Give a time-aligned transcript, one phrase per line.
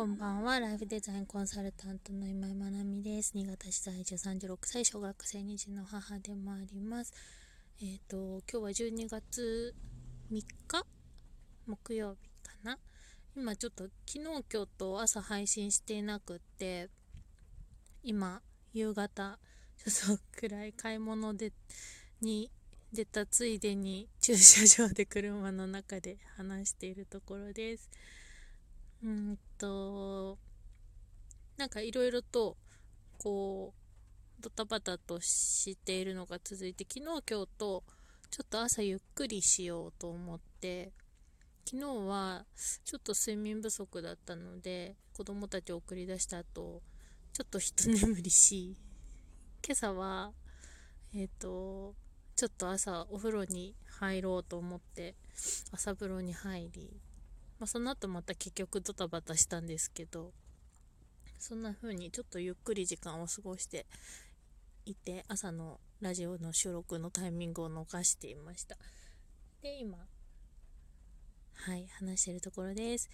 [0.00, 0.58] こんばんは。
[0.58, 3.32] ライフデザインコンサルタントの今井まなみです。
[3.34, 7.12] 新潟市在住36歳、小学生2児の母でもあります。
[7.82, 9.74] えっ、ー、と、今日は12月
[10.32, 10.86] 3日？
[11.66, 12.78] 木曜日かな？
[13.36, 16.88] 今ちょっと昨日今日と朝配信していなくって、
[18.02, 18.40] 今、
[18.72, 19.38] 夕方、
[19.76, 21.52] ちょっと暗い買い物で、
[22.22, 22.50] に
[22.90, 27.90] 出たついでに駐車場で車の中で話しているところです。
[29.02, 30.38] うんと、
[31.56, 32.56] なんかいろいろと、
[33.18, 33.74] こ
[34.38, 37.84] う、ドタバタとしているのが続いて、昨日今日と、
[38.30, 40.92] ちょっと朝ゆっくりしようと思って、
[41.66, 42.44] 昨日は
[42.84, 46.82] ちょっと睡眠不足だったので、子供たちを送り出した後、
[47.32, 48.76] ちょっと一眠りし、
[49.64, 50.32] 今朝は、
[51.14, 51.94] えっ、ー、と、
[52.40, 55.14] ちょっと朝お風呂に入ろうと思って
[55.72, 56.90] 朝風呂に入り
[57.60, 60.32] まあ、その後また結局ドタバタしたんですけど
[61.38, 63.86] そんな風にちょっとゆっくり時間を過ごして
[64.86, 68.76] いて朝のラジオの収録のタイミングを逃していました。
[69.62, 69.98] で今
[71.52, 73.10] はい話してるところです。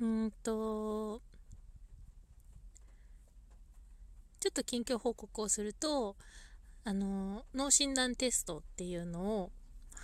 [0.00, 1.20] うんと
[4.40, 6.16] ちょっと近況報告をすると
[6.84, 9.52] あの脳診断テストっていうのを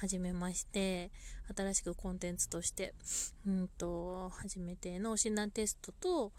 [0.00, 1.10] 始めまして、
[1.54, 2.94] 新しくコンテンツとして、
[3.46, 6.32] うんと、初めての診断テストと、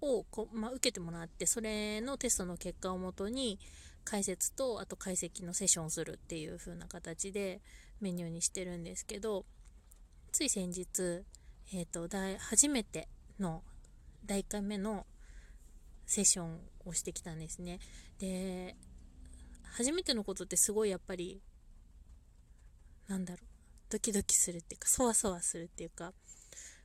[0.00, 3.58] をこ、まあ、受けてもらって、それのテストの結果をもとに、
[4.04, 7.60] 解説と、あと解析のセッションをするっていう風な形で
[8.00, 9.44] メニューにしてるんですけど、
[10.30, 11.24] つい先日、
[11.72, 13.08] えっ、ー、と、初めて
[13.40, 13.64] の
[14.24, 15.06] 第1回目の
[16.06, 17.80] セッションをしてきたんですね。
[18.20, 18.76] で、
[19.64, 21.42] 初めてのことってすごいやっぱり
[23.10, 23.46] なんだろう、
[23.90, 26.12] ドキドキするっていうか、そわそわするっていうか、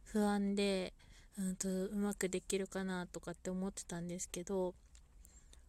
[0.05, 0.95] 不安で、
[1.37, 4.73] うんと、うまくできるかなとかって思ってたんですけど、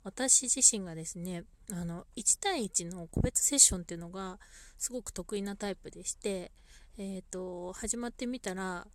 [0.03, 4.39] 私自身がですね、あの、1対1の個別セッションっていうのが
[4.79, 6.53] すごく得意なタイプでして、
[6.97, 8.87] えっ、ー、と、始まってみたら、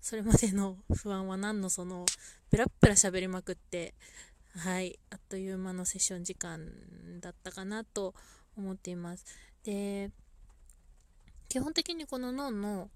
[0.00, 2.04] それまでの不安は何のその、
[2.50, 3.94] ペラッペラ喋りまくって、
[4.56, 6.66] はい、あっという間のセッション時間
[7.20, 8.14] だったかなと
[8.56, 9.24] 思っています。
[9.62, 10.10] で、
[11.50, 12.88] 基本的にこの脳の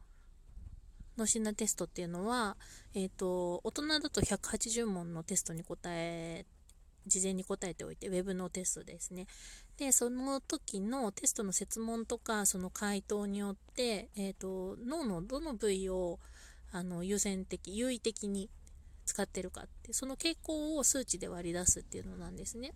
[1.18, 2.56] 脳診断テストっていうのは、
[2.94, 6.46] えっ、ー、と、大人だと180問のテストに答え、
[7.06, 9.26] 事前に答えておいて、ウェブのテストですね。
[9.76, 16.20] で、その時のテストの設問とか、その回答によって、えっ、ー、と、脳のどの部位を、
[16.70, 18.50] あの、優先的、優位的に
[19.04, 22.72] 使ってるかって、その傾向を数値で割り出すっていうのなんですね。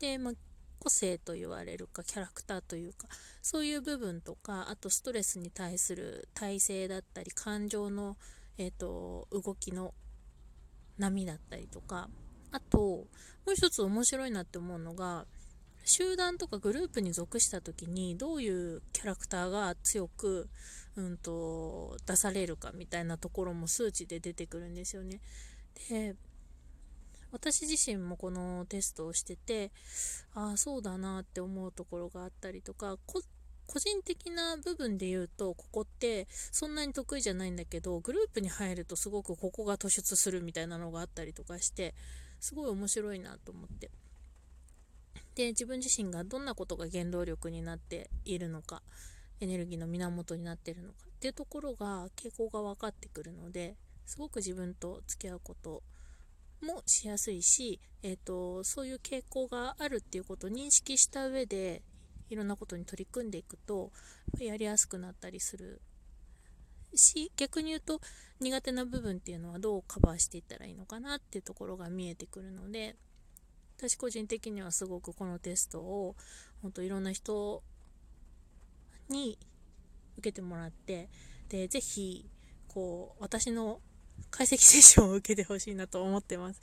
[0.00, 0.34] で、まあ、
[0.80, 3.06] 個性と言われるかキャラクターというか
[3.42, 8.16] そういう部分とかあとストレスに対する体制だったり感情の、
[8.58, 9.94] えーと、動きの
[10.98, 12.08] 波だったりとか
[12.50, 13.06] あとも
[13.48, 15.26] う一つ面白いなって思うのが
[15.84, 20.48] 集団とかグループに属した時にどういうキャラクターが強く、
[20.96, 25.20] うんと出されるかみたいなところも数値で出てくるんですよね。
[25.88, 26.16] で
[27.32, 29.72] 私自身もこのテストをしてて、
[30.34, 33.22] ああ、そうだなって思うところがあったりとか、個
[33.78, 41.94] 人的な部分で言うと、ここってそんなに得意じゃないんだけど、グループに入るとすごくここが突出するみたいなのがあったりとかして、
[42.40, 43.90] すごい面白いなと思って。
[45.36, 48.82] で、自分自身がどんなことが原動力になっているのか、
[49.38, 55.84] エネルギーの源になっているのかっていうところが傾向が分かってくるので、すごく自分と付き合うこと
[56.60, 61.82] もしやすいし、えーと、そういう傾向があるっていうことを認識した上で
[62.28, 63.90] いろんなことに取り組んでいくと
[64.38, 65.80] やりやすくなったりする
[66.94, 68.00] し逆に言うと
[68.40, 72.96] 苦手な部分っていうのはどうカバーしていったらいいのかなっていうところが見えてくるので
[73.76, 76.14] 私個人的にはすごくこのテストを
[76.62, 77.62] 本当いろんな人
[79.08, 79.38] に
[80.18, 81.08] 受けてもらって
[81.48, 82.28] でぜひ
[82.68, 83.80] こう私の
[84.30, 86.60] 解析セッションを受けてほしいなと思ってます。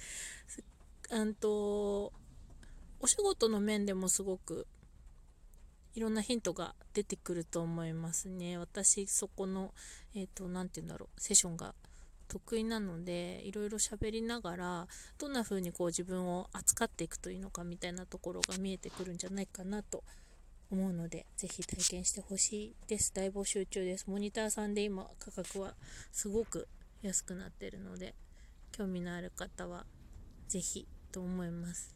[1.09, 2.11] うんと、
[2.99, 4.67] お仕事の面でもすごく
[5.97, 8.59] いろんなヒントが出てくると思いますね。
[8.59, 9.73] 私、そこの、
[10.13, 11.73] えっ、ー、と、なんて言うんだろう、セッションが
[12.27, 14.87] 得意なので、いろいろ喋りながら、
[15.17, 20.03] どんな風にこう自分を扱っていくといいのかみたいなところが見えてくるんじゃないかなと
[20.69, 23.11] 思うので、ぜひ体験してほしいです。
[23.13, 24.05] 大募集中です。
[24.07, 25.73] モニターさんで今価格は
[26.11, 26.67] すごく
[27.01, 28.15] 安くなってるので
[28.71, 29.85] 興味のある方は
[30.47, 31.95] 是非と思います。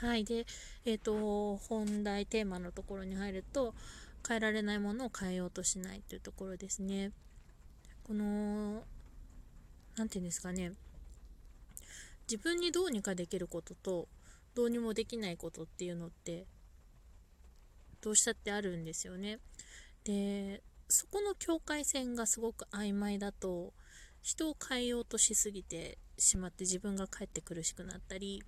[0.00, 0.44] はいで
[0.84, 3.74] えっ、ー、と本題テーマのところに入ると
[4.26, 7.12] 変えられないものを変えようとしないというところですね。
[8.02, 8.84] この
[9.96, 10.72] 何て言うんですかね。
[12.28, 14.08] 自分にどうにかできることと
[14.54, 16.46] どうにもできないことっていうのって
[18.00, 19.38] どうしたってあるんですよね。
[20.04, 20.62] で
[20.94, 23.72] そこの境界線がすごく曖昧だと
[24.22, 28.44] 人を変えようとしすぎてしまって自分がかえって苦しくなったり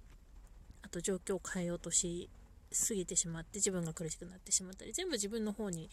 [0.82, 2.30] あと状況を変えようとし
[2.70, 5.90] すぎてしまって自分が苦しくなってしまったり全部自分の方に、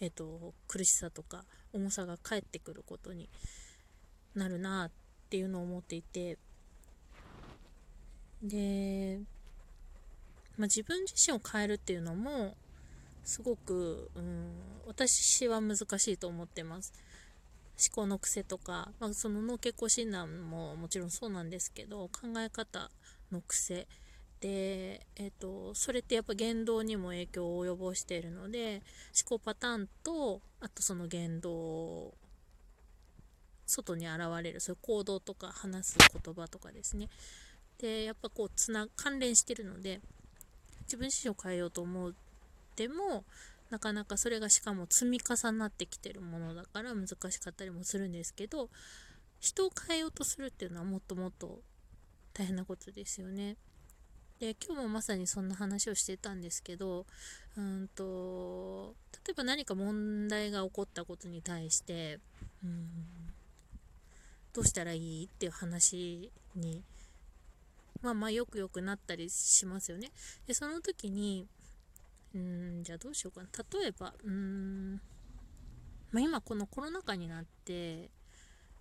[0.00, 1.44] えーと、苦しさとか
[1.74, 3.28] 重さが返ってくることに
[4.34, 4.90] なるなっ
[5.28, 6.38] ていうのを思っていて
[8.42, 9.20] で、
[10.56, 12.54] まあ、自分自身を変えるっていうのも
[13.24, 14.50] すごく、うん、
[14.86, 16.92] 私は難しいと思ってます。
[17.80, 22.90] 思考の癖とか、まあ、その脳血行診断ももちろんそうなんですけど考え方
[23.32, 23.86] の癖
[24.40, 28.82] で、えーと、それってやっぱ言動にも影響を及ぼしているので
[29.28, 32.14] 思考パターンとあとその言動
[33.66, 37.08] 外に現れるそういう行動とか話す言葉とかですね
[37.78, 40.00] でやっぱこうつな関連してるので
[40.82, 42.12] 自分自身を変えようと思っ
[42.80, 43.24] ても
[43.68, 48.70] なかなかそれがしかも積み重なってきてるものだから難しかったりもするんですけど
[49.38, 51.60] 人を変えようとするっていうのはもっともっと
[52.32, 53.56] 大変なことですよね。
[54.38, 57.04] で今日もまさにそんな話をしてたんですけど
[57.58, 58.94] うんと
[59.26, 62.18] 例えば何か問題が起こったことに対して
[62.64, 62.88] うん
[64.54, 66.82] どうしたらいいっていう話に
[68.00, 70.10] まあまあよくよくなったりしますよね。
[70.46, 71.46] でその時に
[72.34, 73.48] うんじゃあどうしようかな。
[73.80, 74.94] 例えばうん、
[76.12, 78.10] まあ、今このコロナ禍になって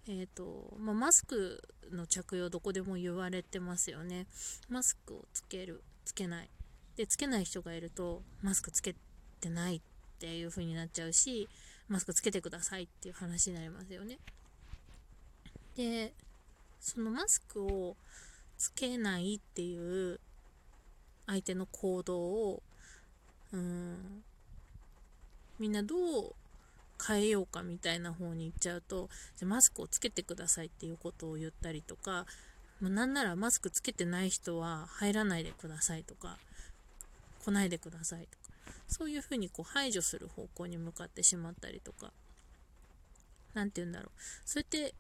[0.07, 1.61] えーとまあ、マスク
[1.91, 4.25] の着用どこでも言われてますよね。
[4.67, 6.49] マスクをつけるつけない。
[6.95, 8.95] でつけない人がいるとマスクつけ
[9.39, 9.81] てないっ
[10.19, 11.47] ていう風になっちゃうし
[11.87, 14.17] マスクつけてくださいっていう話になりますよね。
[15.75, 16.13] で
[16.79, 17.95] そのマスクを
[18.57, 20.19] つけないっていう
[21.27, 22.63] 相手の行動を
[23.53, 24.23] うん。
[25.59, 26.35] みんなどう
[27.05, 32.25] 変えようかみたいな方に行っちゃうとじゃマスクをつけてくださいっていうことを言ったりとか、
[32.81, 36.37] まあ、なんならマスクつけてない人は入らないでくださいとか
[37.43, 38.55] 来ないでくださいとか
[38.87, 42.11] そういうふうにこう排除する方向に向かってしまったりとか
[43.53, 44.09] 何て言うんだろう。
[44.45, 44.93] それって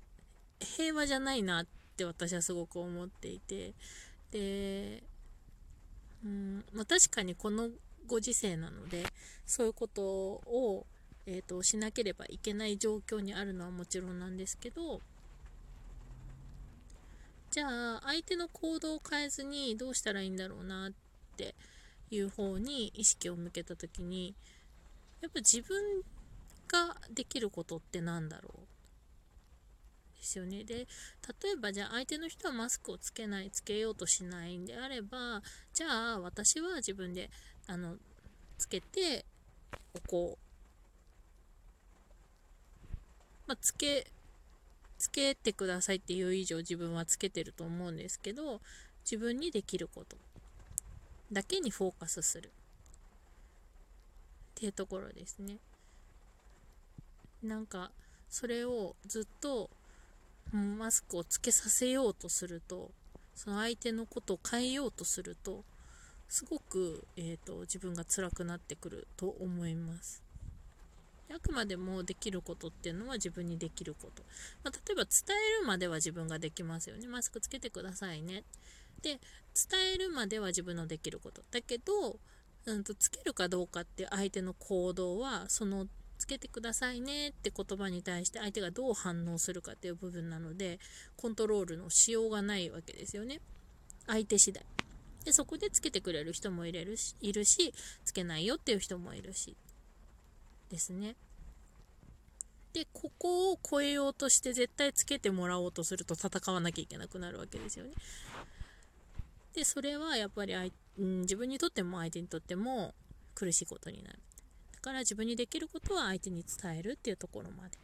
[0.59, 1.65] 平和じゃないなっ
[1.97, 3.73] て私はすごく思っていて
[4.31, 5.03] で
[6.23, 7.69] うんま、確かにこの
[8.09, 9.05] ご時世なので
[9.45, 10.85] そういうことを
[11.31, 14.99] えーと、しなければいけない状況にあるのはもちろんなんですけど
[17.51, 20.91] じゃあ相手の行動を変えずにどうしたらいいんだろうなっ
[21.37, 21.53] て
[22.09, 24.33] いう方に意識を向けた時に
[25.21, 26.01] やっぱ自分
[26.67, 28.59] ができることって何だろう？
[30.19, 30.63] ですよね。
[30.63, 30.87] で、
[31.43, 35.41] 例えばじゃあ相手の人はマスクをつけない、つけようとしないんであれば、
[35.73, 37.29] じゃあ私は自分で
[37.69, 37.95] あの
[38.57, 39.23] つけて
[39.93, 40.49] おこう
[43.49, 44.05] まあ、つけ、
[44.99, 48.61] つけてくださいっていう以上自分はつけてると思うんですけど、
[49.03, 50.17] 自分にできること
[51.31, 52.51] だけにフォーカスするっ
[54.53, 55.57] ていうところですね。
[57.41, 57.89] なんか、
[58.29, 59.71] それをずっと
[60.51, 62.91] マスクをつけさせようとすると、
[63.33, 65.63] その相手のことを変えようとすると、
[66.29, 70.23] すごく、えーと自分が辛くなってくると思います。
[71.31, 74.23] あくまでもできることっていうのは自分にできること。
[74.63, 77.07] まあ、例えば伝えるまでは自分ができますよね。
[77.07, 78.43] マスクつけてくださいね。
[79.01, 79.19] で、
[79.69, 81.43] 伝えるまでは自分のできること。
[81.51, 82.19] だけど、
[82.65, 90.79] うんと、つけるかどうかって相手の行動は、そのつけてくださいねって言葉に対して相手がどう反応するかっていう部分なので、
[91.15, 93.39] コントロールのしようがないわけですよね。
[94.07, 94.65] 相手次第。
[95.25, 97.73] で、そこでつけてくれる人もいれるし、いるし、
[98.05, 99.55] つけないよっていう人もいるし。
[100.69, 101.15] ですね。
[102.73, 107.91] で、ここを超えようとして絶対つけてもらおうとすると戦わなきゃいけなくなるわけですよね。
[109.53, 112.93] で、それはやっぱりうん、自分にとっても相手にとっても
[113.33, 114.19] 苦しいことになる。
[114.73, 117.77] だから自分にできることは相手に伝えるっていうところまで。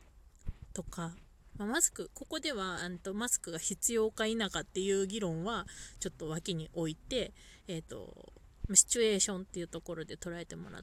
[0.74, 1.16] とか、
[1.58, 5.66] まあ、マスク、ここではあとマスクが必要か否かっていう議論は
[6.00, 7.34] ちょっと脇に置いて、
[7.68, 8.34] えっ、ー、と、
[8.74, 10.82] シチュエーションっていうところで捉えてもら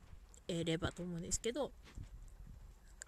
[0.48, 1.72] えればと思うんですけど、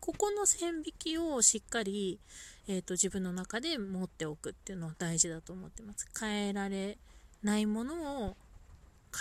[0.00, 2.20] ここの線引きをしっかり、
[2.68, 6.06] えーと、自分の中で持っておくっていうのは大事だと思ってます。
[6.18, 6.98] 変えられ
[7.42, 8.36] ないものを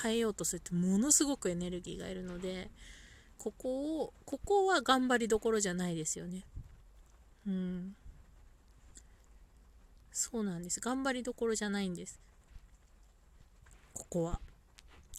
[0.02, 2.70] 変えようとするってものすごくエネルギーがいるので、
[3.38, 6.46] ここを、ここは頑張りどころじゃないですよね。
[7.48, 7.96] うん。
[10.13, 10.79] そうなんです。
[10.79, 12.20] 頑張りどころじゃないんです。
[13.93, 14.39] ここは。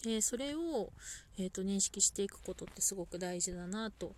[0.05, 0.93] でそれを、
[1.39, 4.15] えーと、認識していくことってすごく大事だなと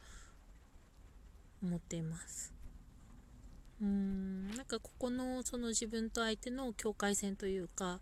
[1.62, 2.52] 思っています。
[3.80, 8.00] うんなんかここのその自分と相手の境界線というか、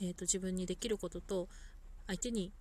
[0.00, 1.48] えーと、自分にできることと
[2.06, 2.52] 相手に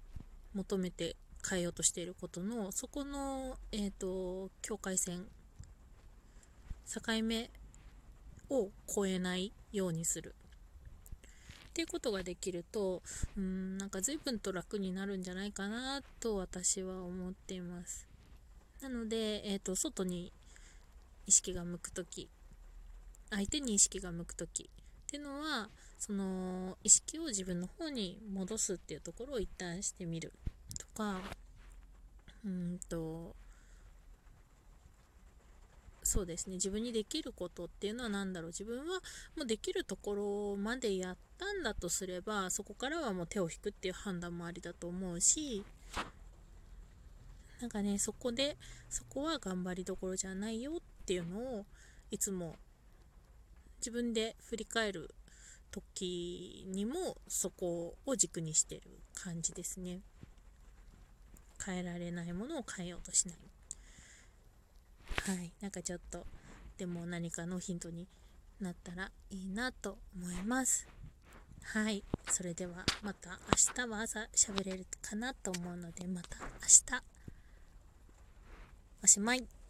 [0.54, 1.16] 求めて
[1.48, 5.26] 変えようとしていることのそこの、えーと境界線
[6.88, 7.50] 境目
[8.52, 10.36] を超えないようにする。
[11.70, 13.02] っていうことができると
[13.38, 18.08] うんなんか随分と楽になるんじゃないかなと私は思っています。
[18.82, 20.34] なので、えーと、外に
[21.28, 22.30] 意識が向く時
[23.30, 30.34] 相手に意識が向く時っていうのはその意識を自分の方に戻すっていうところを一旦してみる
[30.78, 31.22] とか
[32.44, 33.36] うんと
[36.12, 36.56] そうですね。
[36.56, 38.50] 自分にできることっていうのは何だろう。
[38.50, 38.84] 自分は
[39.38, 45.64] もうできるところまでやったんだとすればそこからはもう手を引くっていう判断もありだと思うし
[47.62, 48.58] なんかねそこで
[48.90, 51.66] そこは頑張りどころじゃないよっていうのを
[52.10, 52.58] いつも
[53.80, 55.16] 自分で振り返る
[55.72, 58.82] 時にもそこを軸にしてる
[59.14, 60.02] 感じですね。
[61.66, 63.38] 変えられないものを変えようとしない。
[65.26, 66.26] はい、なんかちょっと
[66.78, 68.08] でも何かのヒントに
[68.60, 70.88] なったらいいなと思います。
[71.64, 73.40] はい、それではまた
[73.76, 76.46] 明日は朝喋れるかなと思うのでまた明
[76.98, 77.04] 日
[79.04, 79.61] おしまい。